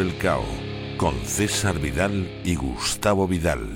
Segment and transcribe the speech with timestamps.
[0.00, 0.44] el Cao
[0.96, 3.68] con César Vidal y Gustavo Vidal.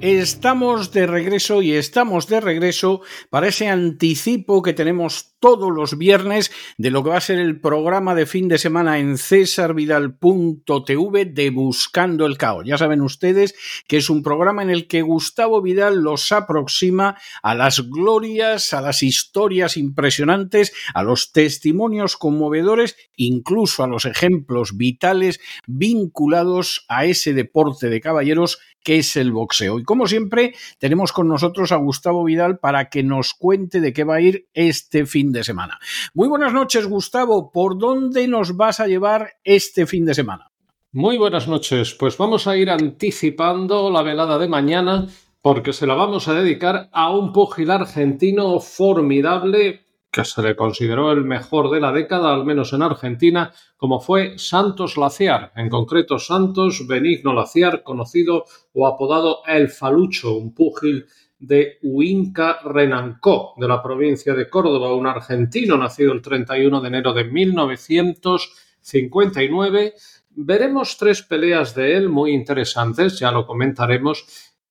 [0.00, 6.50] Estamos de regreso y estamos de regreso para ese anticipo que tenemos todos los viernes
[6.78, 11.50] de lo que va a ser el programa de fin de semana en cesarvidal.tv de
[11.50, 12.64] Buscando el Caos.
[12.64, 13.54] Ya saben ustedes
[13.86, 18.80] que es un programa en el que Gustavo Vidal los aproxima a las glorias, a
[18.80, 27.34] las historias impresionantes, a los testimonios conmovedores, incluso a los ejemplos vitales vinculados a ese
[27.34, 29.80] deporte de caballeros que es el boxeo.
[29.80, 34.04] Y como siempre, tenemos con nosotros a Gustavo Vidal para que nos cuente de qué
[34.04, 35.78] va a ir este fin de semana.
[36.14, 37.52] Muy buenas noches, Gustavo.
[37.52, 40.50] ¿Por dónde nos vas a llevar este fin de semana?
[40.92, 41.94] Muy buenas noches.
[41.94, 45.06] Pues vamos a ir anticipando la velada de mañana
[45.42, 51.10] porque se la vamos a dedicar a un pugil argentino formidable que se le consideró
[51.10, 56.20] el mejor de la década, al menos en Argentina, como fue Santos Laciar, en concreto
[56.20, 61.06] Santos Benigno Laciar, conocido o apodado El Falucho, un púgil
[61.38, 67.12] de Huinca Renancó, de la provincia de Córdoba, un argentino nacido el 31 de enero
[67.12, 69.94] de 1959.
[70.36, 74.24] Veremos tres peleas de él muy interesantes, ya lo comentaremos,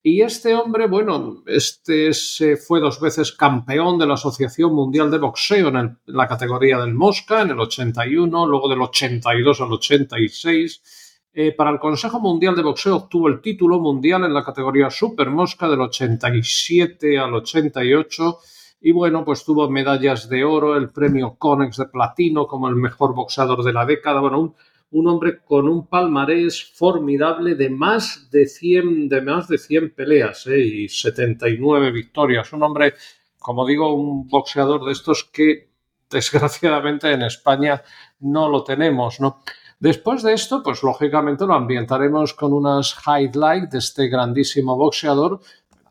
[0.05, 2.11] y este hombre, bueno, este
[2.58, 7.42] fue dos veces campeón de la Asociación Mundial de Boxeo en, la categoría del Mosca
[7.42, 11.13] en el 81, luego del 82 al 86.
[11.36, 15.32] Eh, para el Consejo Mundial de Boxeo obtuvo el título mundial en la categoría Super
[15.32, 18.38] Mosca del 87 al 88
[18.82, 23.16] y bueno, pues tuvo medallas de oro, el premio Conex de platino como el mejor
[23.16, 24.54] boxeador de la década, bueno,
[24.92, 30.45] un hombre con un palmarés formidable de más de 100, de más de 100 peleas
[30.45, 30.60] ¿eh?
[30.60, 32.54] y 79 victorias.
[32.54, 32.94] Un hombre,
[33.39, 35.70] como digo, un boxeador de estos que
[36.11, 37.82] desgraciadamente en España
[38.20, 39.42] no lo tenemos, ¿no?
[39.83, 45.42] Después de esto, pues lógicamente lo ambientaremos con unas highlights de este grandísimo boxeador.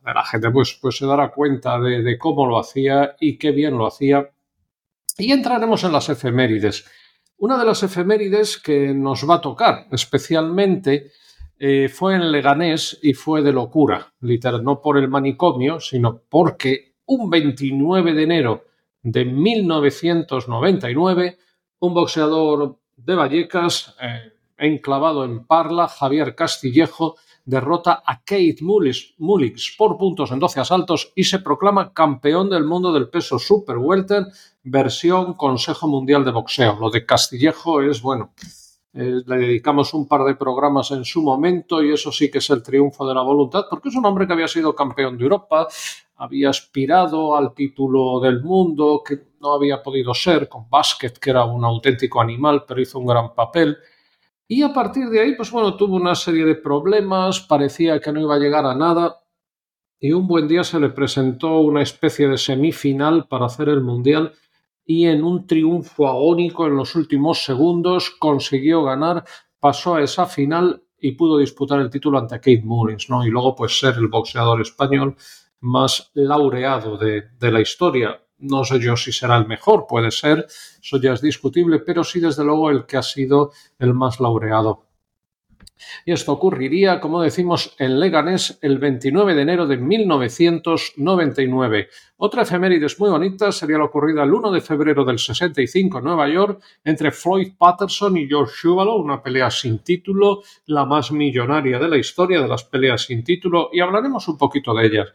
[0.03, 3.86] La gente pues, pues se dará cuenta de, cómo lo hacía y qué bien lo
[3.86, 4.30] hacía.
[5.19, 6.86] Y entraremos en las efemérides.
[7.36, 11.10] Una de las efemérides que nos va a tocar especialmente
[11.59, 16.94] eh, fue en Leganés y fue de locura, literal, no por el manicomio, sino porque
[17.04, 18.64] un 29 de enero
[19.03, 21.36] de 1999,
[21.80, 29.98] un boxeador de Vallecas, eh, enclavado en Parla, Javier Castillejo, derrota a Kate Mullix por
[29.98, 34.26] puntos en 12 asaltos y se proclama campeón del mundo del peso super welter
[34.62, 36.78] versión Consejo Mundial de Boxeo.
[36.78, 38.32] Lo de Castillejo es, bueno,
[38.94, 42.50] eh, le dedicamos un par de programas en su momento y eso sí que es
[42.50, 45.66] el triunfo de la voluntad, porque es un hombre que había sido campeón de Europa,
[46.16, 51.44] había aspirado al título del mundo, que no había podido ser, con básquet, que era
[51.44, 53.76] un auténtico animal, pero hizo un gran papel.
[54.46, 58.20] Y a partir de ahí, pues bueno, tuvo una serie de problemas, parecía que no
[58.20, 59.22] iba a llegar a nada,
[59.98, 64.32] y un buen día se le presentó una especie de semifinal para hacer el Mundial
[64.84, 69.24] y en un triunfo agónico en los últimos segundos consiguió ganar,
[69.60, 73.24] pasó a esa final y pudo disputar el título ante Kate Mullins, ¿no?
[73.24, 75.16] Y luego pues ser el boxeador español
[75.62, 78.20] más laureado de, de la historia.
[78.38, 80.46] No sé yo si será el mejor, puede ser,
[80.82, 84.92] eso ya es discutible, pero sí desde luego el que ha sido el más laureado.
[86.04, 91.88] Y esto ocurriría, como decimos, en Leganés el 29 de enero de 1999.
[92.16, 96.28] Otra efemérides muy bonita sería la ocurrida el 1 de febrero del 65 en Nueva
[96.28, 101.88] York entre Floyd Patterson y George Shuvalo, una pelea sin título, la más millonaria de
[101.88, 105.08] la historia de las peleas sin título, y hablaremos un poquito de ellas.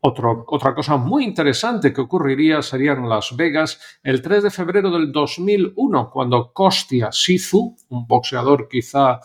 [0.00, 5.12] Otra cosa muy interesante que ocurriría sería en Las Vegas el 3 de febrero del
[5.12, 9.20] 2001, cuando Kostia Sizu, un boxeador quizá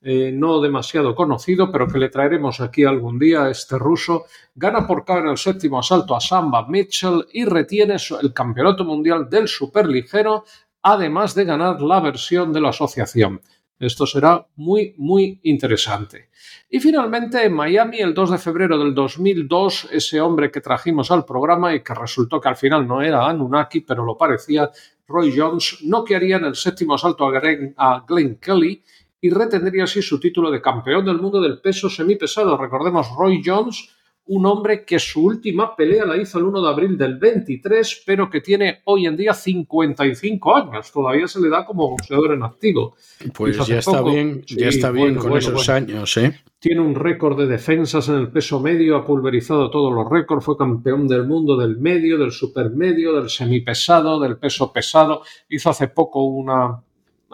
[0.00, 5.04] eh, no demasiado conocido, pero que le traeremos aquí algún día, este ruso, gana por
[5.04, 10.44] KO en el séptimo asalto a Samba Mitchell y retiene el campeonato mundial del superligero
[10.84, 13.40] además de ganar la versión de la asociación.
[13.78, 16.30] Esto será muy, muy interesante.
[16.70, 21.24] Y finalmente, en Miami, el 2 de febrero del 2002, ese hombre que trajimos al
[21.24, 24.70] programa y que resultó que al final no era Anunnaki, pero lo parecía,
[25.06, 27.32] Roy Jones, noquearía en el séptimo asalto a
[27.76, 28.82] a Glenn Kelly
[29.20, 32.56] y retendría así su título de campeón del mundo del peso semipesado.
[32.56, 33.88] Recordemos, Roy Jones
[34.26, 38.30] un hombre que su última pelea la hizo el 1 de abril del 23, pero
[38.30, 40.90] que tiene hoy en día 55 años.
[40.90, 42.96] Todavía se le da como boxeador en activo.
[43.34, 46.40] Pues ya está bien, ya está bien con esos años, ¿eh?
[46.58, 50.56] Tiene un récord de defensas en el peso medio, ha pulverizado todos los récords, fue
[50.56, 55.20] campeón del mundo del medio, del supermedio, del semipesado, del peso pesado.
[55.50, 56.82] Hizo hace poco una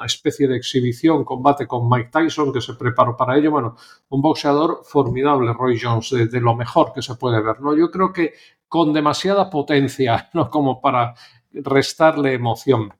[0.00, 3.50] una especie de exhibición, combate con Mike Tyson, que se preparó para ello.
[3.50, 3.76] Bueno,
[4.08, 7.60] un boxeador formidable, Roy Jones, de, lo mejor que se puede ver.
[7.60, 7.76] ¿no?
[7.76, 8.32] Yo creo que
[8.66, 10.48] con demasiada potencia, ¿no?
[10.48, 11.14] como para
[11.52, 12.94] restarle emoción.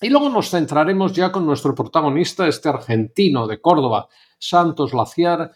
[0.00, 5.52] Y luego nos centraremos ya con nuestro protagonista, este argentino de Córdoba, Santos Laciar,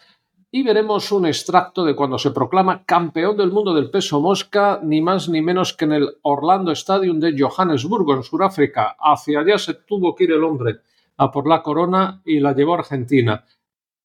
[0.50, 5.02] y veremos un extracto de cuando se proclama campeón del mundo del peso mosca, ni
[5.02, 8.96] más ni menos que en el Orlando Stadium de Johannesburgo, en Sudáfrica.
[8.98, 10.76] Hacia allá se tuvo que ir el hombre
[11.18, 13.44] a por la corona y la llevó a Argentina.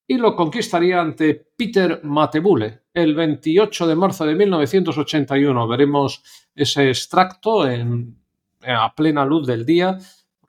[0.06, 5.66] Y lo conquistaría ante Peter Matebule el 28 de marzo de 1981.
[5.66, 6.22] Veremos
[6.54, 8.18] ese extracto en,
[8.66, 9.98] a plena luz del día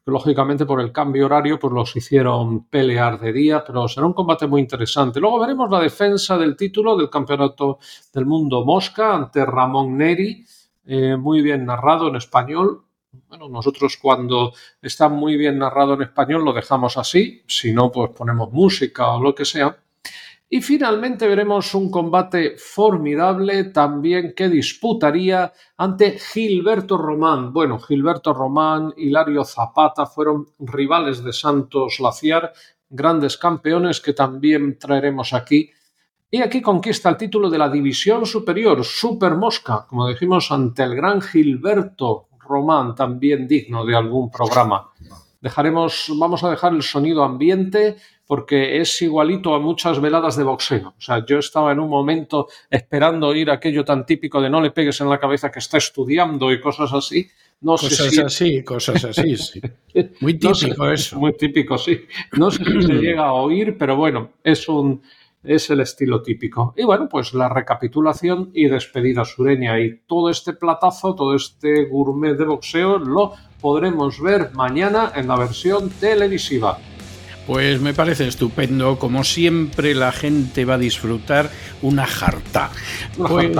[0.05, 4.47] lógicamente por el cambio horario pues los hicieron pelear de día, pero será un combate
[4.47, 5.19] muy interesante.
[5.19, 7.79] Luego veremos la defensa del título del Campeonato
[8.13, 10.45] del Mundo Mosca ante Ramón Neri,
[10.85, 12.83] eh, muy bien narrado en español.
[13.29, 18.11] Bueno, nosotros cuando está muy bien narrado en español lo dejamos así, si no, pues
[18.11, 19.84] ponemos música o lo que sea.
[20.55, 27.51] Y finalmente veremos un combate formidable también que disputaría ante Gilberto Román.
[27.51, 32.53] Bueno, Gilberto Román, Hilario Zapata fueron rivales de Santos Laciar,
[32.87, 35.71] grandes campeones que también traeremos aquí.
[36.31, 40.95] Y aquí conquista el título de la División Superior, Super Mosca, como dijimos, ante el
[40.95, 44.89] gran Gilberto Román, también digno de algún programa.
[45.41, 47.97] Dejaremos, vamos a dejar el sonido ambiente
[48.27, 50.89] porque es igualito a muchas veladas de boxeo.
[50.97, 54.71] O sea, yo estaba en un momento esperando oír aquello tan típico de no le
[54.71, 57.27] pegues en la cabeza que está estudiando y cosas así.
[57.61, 59.61] No cosas sé así, cosas así, sí.
[60.21, 61.17] Muy típico eso.
[61.19, 62.01] Muy típico, sí.
[62.37, 65.01] No sé si se llega a oír, pero bueno, es un
[65.45, 66.73] es el estilo típico.
[66.75, 72.35] Y bueno, pues la recapitulación y despedida sureña y todo este platazo, todo este gourmet
[72.35, 76.79] de boxeo lo podremos ver mañana en la versión televisiva.
[77.47, 81.51] Pues me parece estupendo, como siempre la gente va a disfrutar
[81.81, 82.71] una jarta.
[83.17, 83.55] pues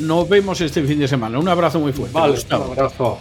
[0.00, 1.38] nos vemos este fin de semana.
[1.38, 2.14] Un abrazo muy fuerte.
[2.14, 3.18] Vale, un abrazo.